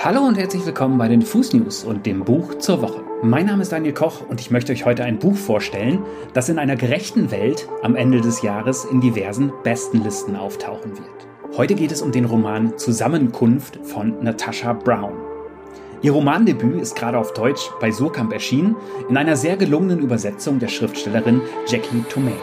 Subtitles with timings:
[0.00, 3.02] Hallo und herzlich willkommen bei den Fußnews und dem Buch zur Woche.
[3.20, 6.60] Mein Name ist Daniel Koch und ich möchte euch heute ein Buch vorstellen, das in
[6.60, 11.56] einer gerechten Welt am Ende des Jahres in diversen Bestenlisten auftauchen wird.
[11.56, 15.14] Heute geht es um den Roman Zusammenkunft von Natasha Brown.
[16.00, 18.76] Ihr Romandebüt ist gerade auf Deutsch bei Surkamp erschienen,
[19.08, 22.36] in einer sehr gelungenen Übersetzung der Schriftstellerin Jackie Tomei.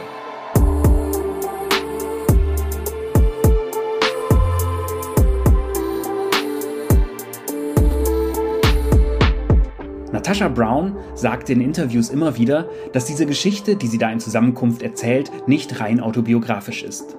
[10.26, 14.82] Natasha Brown sagt in Interviews immer wieder, dass diese Geschichte, die sie da in Zusammenkunft
[14.82, 17.14] erzählt, nicht rein autobiografisch ist.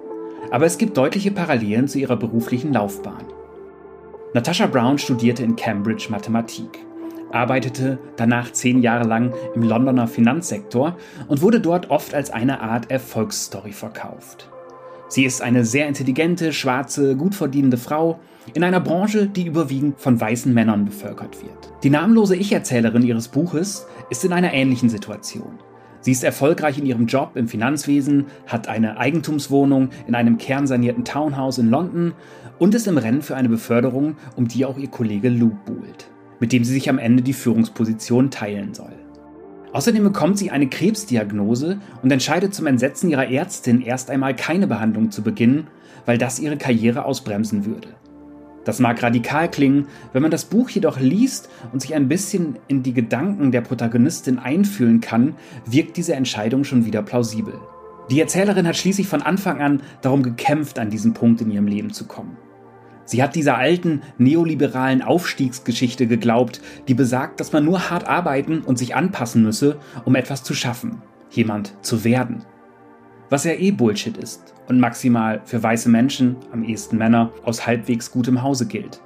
[0.52, 3.23] Aber es gibt deutliche Parallelen zu ihrer beruflichen Laufbahn.
[4.34, 6.85] Natasha Brown studierte in Cambridge Mathematik,
[7.31, 10.98] arbeitete danach zehn Jahre lang im Londoner Finanzsektor
[11.29, 14.49] und wurde dort oft als eine Art Erfolgsstory verkauft.
[15.09, 18.20] Sie ist eine sehr intelligente, schwarze, gut verdienende Frau
[18.53, 21.73] in einer Branche, die überwiegend von weißen Männern bevölkert wird.
[21.84, 25.59] Die namenlose Ich-Erzählerin ihres Buches ist in einer ähnlichen Situation.
[26.01, 31.57] Sie ist erfolgreich in ihrem Job im Finanzwesen, hat eine Eigentumswohnung in einem kernsanierten Townhouse
[31.57, 32.13] in London
[32.60, 36.51] und ist im Rennen für eine Beförderung, um die auch ihr Kollege Lou buhlt, mit
[36.51, 39.07] dem sie sich am Ende die Führungsposition teilen soll.
[39.77, 45.11] Außerdem bekommt sie eine Krebsdiagnose und entscheidet zum Entsetzen ihrer Ärztin erst einmal keine Behandlung
[45.11, 45.67] zu beginnen,
[46.07, 47.89] weil das ihre Karriere ausbremsen würde.
[48.65, 52.81] Das mag radikal klingen, wenn man das Buch jedoch liest und sich ein bisschen in
[52.81, 55.35] die Gedanken der Protagonistin einfühlen kann,
[55.67, 57.53] wirkt diese Entscheidung schon wieder plausibel.
[58.09, 61.93] Die Erzählerin hat schließlich von Anfang an darum gekämpft, an diesen Punkt in ihrem Leben
[61.93, 62.35] zu kommen.
[63.08, 68.78] Sie hat dieser alten neoliberalen Aufstiegsgeschichte geglaubt, die besagt, dass man nur hart arbeiten und
[68.78, 72.44] sich anpassen müsse, um etwas zu schaffen, jemand zu werden.
[73.30, 78.12] Was ja eh Bullshit ist und maximal für weiße Menschen, am ehesten Männer, aus halbwegs
[78.12, 79.02] gutem Hause gilt.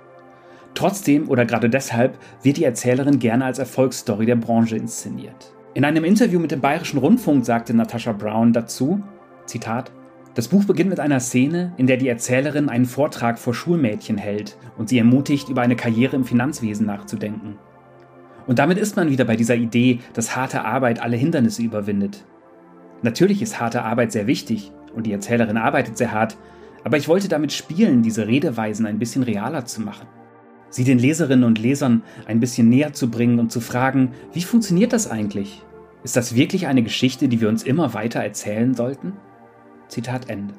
[0.74, 5.54] Trotzdem oder gerade deshalb wird die Erzählerin gerne als Erfolgsstory der Branche inszeniert.
[5.76, 9.04] In einem Interview mit dem Bayerischen Rundfunk sagte Natasha Brown dazu,
[9.46, 9.92] Zitat,
[10.34, 14.58] das Buch beginnt mit einer Szene, in der die Erzählerin einen Vortrag vor Schulmädchen hält
[14.78, 17.58] und sie ermutigt, über eine Karriere im Finanzwesen nachzudenken.
[18.48, 22.26] Und damit ist man wieder bei dieser Idee, dass harte Arbeit alle Hindernisse überwindet.
[23.02, 26.38] Natürlich ist harte Arbeit sehr wichtig und die Erzählerin arbeitet sehr hart,
[26.84, 30.08] aber ich wollte damit spielen, diese Redeweisen ein bisschen realer zu machen.
[30.70, 34.94] Sie den Leserinnen und Lesern ein bisschen näher zu bringen und zu fragen, wie funktioniert
[34.94, 35.62] das eigentlich?
[36.04, 39.14] Ist das wirklich eine Geschichte, die wir uns immer weiter erzählen sollten?
[39.92, 40.54] Zitat Ende.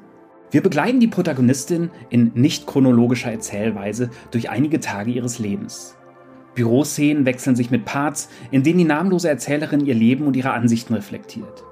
[0.51, 5.95] Wir begleiten die Protagonistin in nicht chronologischer Erzählweise durch einige Tage ihres Lebens.
[6.53, 10.93] Büroszenen wechseln sich mit Parts, in denen die namenlose Erzählerin ihr Leben und ihre Ansichten
[10.93, 11.63] reflektiert.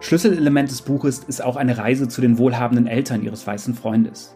[0.00, 4.34] Schlüsselelement des Buches ist auch eine Reise zu den wohlhabenden Eltern ihres weißen Freundes.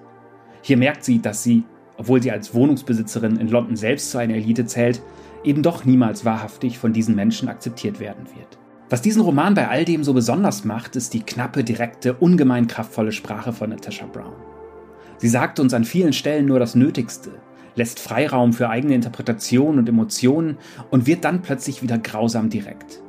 [0.61, 1.65] Hier merkt sie, dass sie,
[1.97, 5.01] obwohl sie als Wohnungsbesitzerin in London selbst zu einer Elite zählt,
[5.43, 8.59] eben doch niemals wahrhaftig von diesen Menschen akzeptiert werden wird.
[8.93, 13.11] Was diesen Roman bei all dem so besonders macht, ist die knappe, direkte, ungemein kraftvolle
[13.11, 14.35] Sprache von Natasha Brown.
[15.17, 17.31] Sie sagt uns an vielen Stellen nur das Nötigste,
[17.75, 20.59] lässt Freiraum für eigene Interpretation und Emotionen
[20.91, 23.01] und wird dann plötzlich wieder grausam direkt.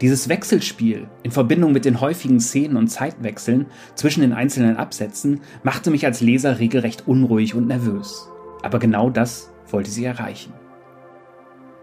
[0.00, 5.90] Dieses Wechselspiel in Verbindung mit den häufigen Szenen und Zeitwechseln zwischen den einzelnen Absätzen machte
[5.90, 8.26] mich als Leser regelrecht unruhig und nervös.
[8.62, 10.54] Aber genau das wollte sie erreichen.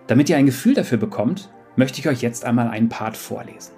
[0.07, 3.73] Damit ihr ein Gefühl dafür bekommt, möchte ich euch jetzt einmal einen Part vorlesen.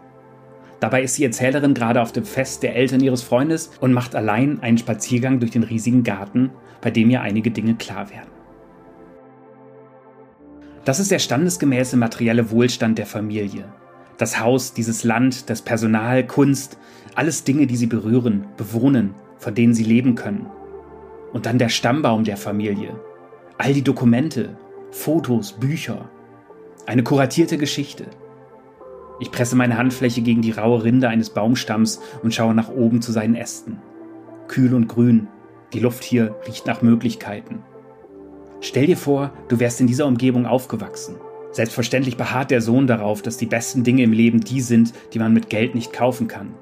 [0.79, 4.61] Dabei ist die Erzählerin gerade auf dem Fest der Eltern ihres Freundes und macht allein
[4.61, 8.29] einen Spaziergang durch den riesigen Garten, bei dem ihr einige Dinge klar werden.
[10.85, 13.65] Das ist der standesgemäße materielle Wohlstand der Familie.
[14.17, 16.77] Das Haus, dieses Land, das Personal, Kunst,
[17.15, 20.45] alles Dinge, die sie berühren, bewohnen, von denen sie leben können.
[21.33, 22.99] Und dann der Stammbaum der Familie.
[23.57, 24.55] All die Dokumente,
[24.91, 26.09] Fotos, Bücher,
[26.87, 28.05] eine kuratierte Geschichte.
[29.19, 33.11] Ich presse meine Handfläche gegen die raue Rinde eines Baumstamms und schaue nach oben zu
[33.11, 33.79] seinen Ästen.
[34.47, 35.27] Kühl und grün.
[35.73, 37.61] Die Luft hier riecht nach Möglichkeiten.
[38.61, 41.17] Stell dir vor, du wärst in dieser Umgebung aufgewachsen.
[41.51, 45.33] Selbstverständlich beharrt der Sohn darauf, dass die besten Dinge im Leben die sind, die man
[45.33, 46.53] mit Geld nicht kaufen kann.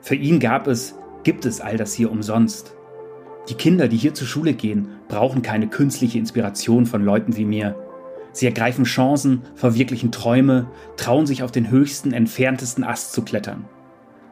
[0.00, 2.74] Für ihn gab es, gibt es all das hier umsonst.
[3.48, 7.76] Die Kinder, die hier zur Schule gehen, brauchen keine künstliche Inspiration von Leuten wie mir.
[8.32, 10.66] Sie ergreifen Chancen, verwirklichen Träume,
[10.96, 13.64] trauen sich auf den höchsten, entferntesten Ast zu klettern.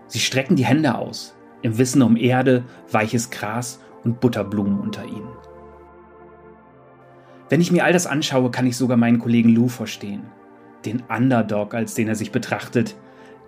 [0.07, 5.29] Sie strecken die Hände aus, im Wissen um Erde, weiches Gras und Butterblumen unter ihnen.
[7.49, 10.23] Wenn ich mir all das anschaue, kann ich sogar meinen Kollegen Lou verstehen.
[10.85, 12.95] Den Underdog, als den er sich betrachtet,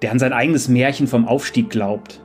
[0.03, 2.23] der an sein eigenes Märchen vom Aufstieg glaubt.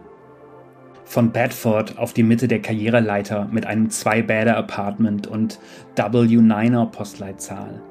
[1.03, 5.59] Von Bedford auf die Mitte der Karriereleiter mit einem Zwei-Bäder-Apartment und
[5.95, 7.81] W9er-Postleitzahl.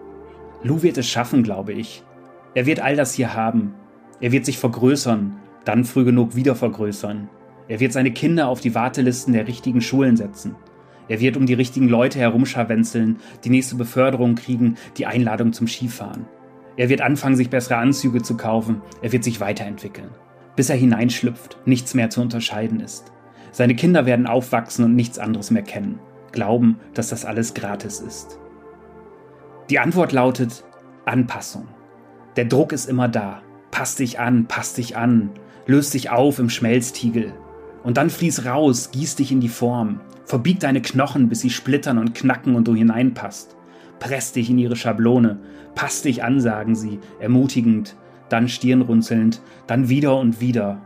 [0.65, 2.03] Lou wird es schaffen, glaube ich.
[2.55, 3.75] Er wird all das hier haben.
[4.23, 7.29] Er wird sich vergrößern, dann früh genug wieder vergrößern.
[7.69, 10.57] Er wird seine Kinder auf die Wartelisten der richtigen Schulen setzen.
[11.07, 16.25] Er wird um die richtigen Leute herumscharwenzeln, die nächste Beförderung kriegen, die Einladung zum Skifahren.
[16.79, 18.81] Er wird anfangen, sich bessere Anzüge zu kaufen.
[19.03, 20.09] Er wird sich weiterentwickeln.
[20.57, 23.13] Bis er hineinschlüpft, nichts mehr zu unterscheiden ist.
[23.53, 25.99] Seine Kinder werden aufwachsen und nichts anderes mehr kennen.
[26.33, 28.39] Glauben, dass das alles gratis ist.
[29.71, 30.63] Die Antwort lautet
[31.07, 31.67] Anpassung.
[32.37, 33.41] Der Druck ist immer da.
[33.71, 35.31] Pass dich an, pass dich an.
[35.67, 37.33] Löst dich auf im Schmelztiegel.
[37.83, 40.01] Und dann fließ raus, gieß dich in die Form.
[40.27, 43.57] Verbieg deine Knochen, bis sie splittern und knacken und du hineinpasst.
[44.01, 45.41] Press dich in ihre Schablone.
[45.75, 47.97] Pass dich an, sagen sie, ermutigend,
[48.29, 50.83] dann stirnrunzelnd, dann wieder und wieder.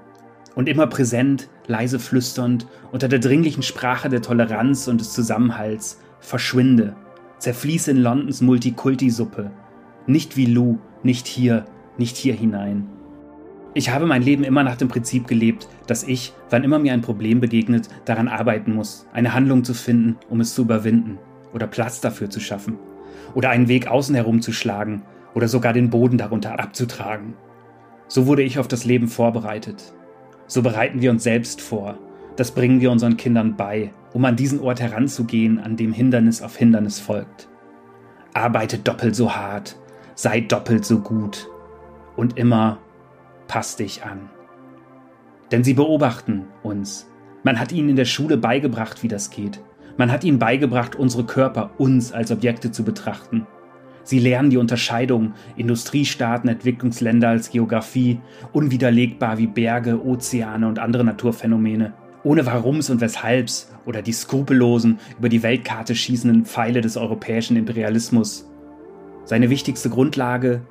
[0.55, 6.95] Und immer präsent, leise flüsternd, unter der dringlichen Sprache der Toleranz und des Zusammenhalts, verschwinde,
[7.39, 9.51] zerfließe in Londons Multikulti-Suppe.
[10.07, 11.65] Nicht wie Lou, nicht hier,
[11.97, 12.89] nicht hier hinein.
[13.75, 17.03] Ich habe mein Leben immer nach dem Prinzip gelebt, dass ich, wann immer mir ein
[17.03, 21.19] Problem begegnet, daran arbeiten muss, eine Handlung zu finden, um es zu überwinden
[21.53, 22.79] oder Platz dafür zu schaffen
[23.35, 25.03] oder einen Weg außen herum zu schlagen
[25.35, 27.35] oder sogar den Boden darunter abzutragen.
[28.09, 29.93] So wurde ich auf das Leben vorbereitet.
[30.47, 31.99] So bereiten wir uns selbst vor.
[32.37, 36.57] Das bringen wir unseren Kindern bei, um an diesen Ort heranzugehen, an dem Hindernis auf
[36.57, 37.49] Hindernis folgt.
[38.35, 39.77] Arbeite doppelt so hart,
[40.17, 41.47] sei doppelt so gut
[42.17, 42.79] und immer
[43.47, 44.29] pass dich an.
[45.53, 47.09] Denn sie beobachten uns.
[47.45, 49.61] Man hat ihnen in der Schule beigebracht, wie das geht.
[49.97, 53.47] Man hat ihnen beigebracht, unsere Körper uns als Objekte zu betrachten.
[54.03, 58.21] Sie lernen die Unterscheidung Industriestaaten, Entwicklungsländer als Geografie,
[58.53, 61.93] unwiderlegbar wie Berge, Ozeane und andere Naturphänomene,
[62.25, 68.49] ohne Warums und Weshalbs oder die skrupellosen, über die Weltkarte schießenden Pfeile des europäischen Imperialismus.
[69.25, 70.63] Seine wichtigste Grundlage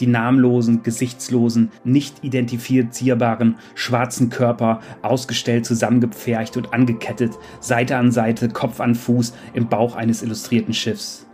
[0.00, 8.80] die namenlosen, gesichtslosen, nicht identifizierbaren, schwarzen Körper ausgestellt, zusammengepfercht und angekettet, Seite an Seite, Kopf
[8.80, 11.26] an Fuß im Bauch eines illustrierten Schiffs.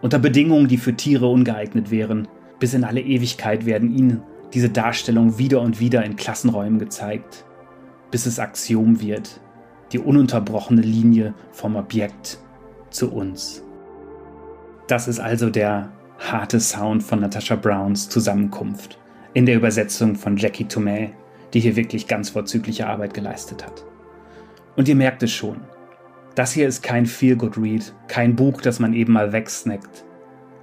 [0.00, 2.28] Unter Bedingungen, die für Tiere ungeeignet wären.
[2.58, 4.22] Bis in alle Ewigkeit werden ihnen
[4.52, 7.44] diese Darstellungen wieder und wieder in Klassenräumen gezeigt,
[8.12, 9.40] bis es Axiom wird,
[9.90, 12.38] die ununterbrochene Linie vom Objekt
[12.90, 13.64] zu uns.
[14.86, 18.98] Das ist also der harte Sound von Natasha Browns Zusammenkunft
[19.34, 21.14] in der Übersetzung von Jackie Tomei,
[21.52, 23.84] die hier wirklich ganz vorzügliche Arbeit geleistet hat.
[24.76, 25.60] Und ihr merkt es schon,
[26.34, 30.04] das hier ist kein Feel-Good-Read, kein Buch, das man eben mal wegsnackt.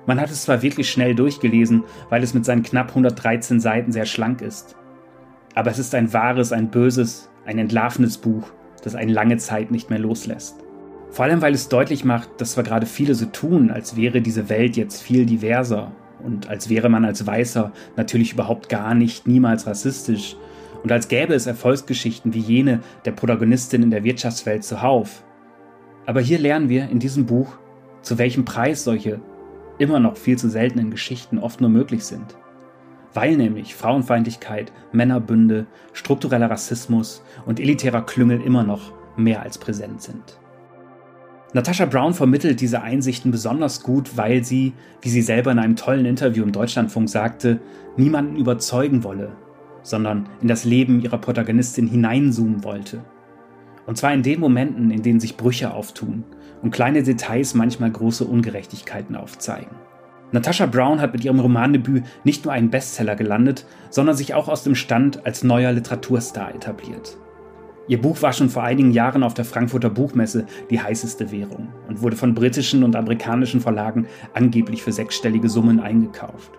[0.06, 4.06] Man hat es zwar wirklich schnell durchgelesen, weil es mit seinen knapp 113 Seiten sehr
[4.06, 4.76] schlank ist,
[5.56, 8.52] aber es ist ein wahres, ein böses, ein entlarvenes Buch,
[8.84, 10.64] das einen lange Zeit nicht mehr loslässt.
[11.10, 14.50] Vor allem, weil es deutlich macht, dass zwar gerade viele so tun, als wäre diese
[14.50, 15.92] Welt jetzt viel diverser
[16.24, 20.38] und als wäre man als Weißer natürlich überhaupt gar nicht, niemals rassistisch
[20.84, 25.24] und als gäbe es Erfolgsgeschichten wie jene der Protagonistin in der Wirtschaftswelt zuhauf.
[26.06, 27.58] Aber hier lernen wir in diesem Buch,
[28.04, 29.20] zu welchem Preis solche
[29.80, 32.38] immer noch viel zu seltenen Geschichten oft nur möglich sind.
[33.14, 40.40] Weil nämlich Frauenfeindlichkeit, Männerbünde, struktureller Rassismus und elitärer Klüngel immer noch mehr als präsent sind.
[41.52, 46.06] Natascha Brown vermittelt diese Einsichten besonders gut, weil sie, wie sie selber in einem tollen
[46.06, 47.60] Interview im Deutschlandfunk sagte,
[47.98, 49.32] niemanden überzeugen wolle,
[49.82, 53.04] sondern in das Leben ihrer Protagonistin hineinzoomen wollte.
[53.88, 56.24] Und zwar in den Momenten, in denen sich Brüche auftun
[56.62, 59.76] und kleine Details manchmal große Ungerechtigkeiten aufzeigen.
[60.32, 64.64] Natascha Brown hat mit ihrem Romandebüt nicht nur einen Bestseller gelandet, sondern sich auch aus
[64.64, 67.18] dem Stand als neuer Literaturstar etabliert.
[67.88, 72.04] Ihr Buch war schon vor einigen Jahren auf der Frankfurter Buchmesse die heißeste Währung und
[72.04, 74.06] wurde von britischen und amerikanischen Verlagen
[74.36, 76.52] angeblich für sechsstellige Summen eingekauft.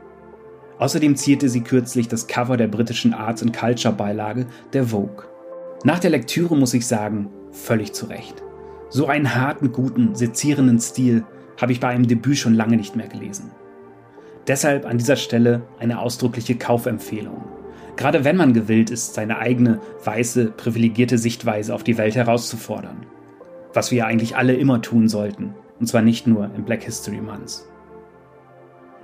[0.80, 5.24] Außerdem zierte sie kürzlich das Cover der britischen Arts and Culture Beilage der Vogue.
[5.84, 8.42] Nach der Lektüre muss ich sagen, völlig zu Recht.
[8.88, 11.22] So einen harten, guten, sezierenden Stil
[11.60, 13.52] habe ich bei einem Debüt schon lange nicht mehr gelesen.
[14.46, 17.44] Deshalb an dieser Stelle eine ausdrückliche Kaufempfehlung.
[17.96, 23.06] Gerade wenn man gewillt ist, seine eigene, weiße, privilegierte Sichtweise auf die Welt herauszufordern.
[23.74, 25.54] Was wir ja eigentlich alle immer tun sollten.
[25.78, 27.62] Und zwar nicht nur im Black History Month.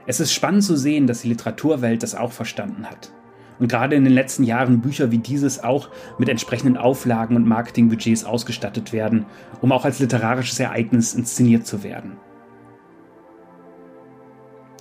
[0.06, 3.12] Es ist spannend zu sehen, dass die Literaturwelt das auch verstanden hat.
[3.58, 5.88] Und gerade in den letzten Jahren Bücher wie dieses auch
[6.18, 9.26] mit entsprechenden Auflagen und Marketingbudgets ausgestattet werden,
[9.60, 12.18] um auch als literarisches Ereignis inszeniert zu werden.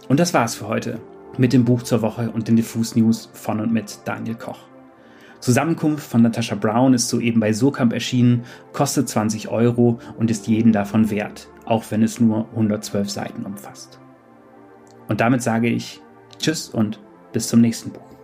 [0.07, 0.99] Und das war's für heute
[1.37, 4.59] mit dem Buch zur Woche und den Diffus News von und mit Daniel Koch.
[5.39, 8.43] Zusammenkunft von Natasha Brown ist soeben bei Surkamp erschienen,
[8.73, 13.99] kostet 20 Euro und ist jeden davon wert, auch wenn es nur 112 Seiten umfasst.
[15.07, 16.01] Und damit sage ich
[16.39, 16.99] Tschüss und
[17.31, 18.14] bis zum nächsten Buch.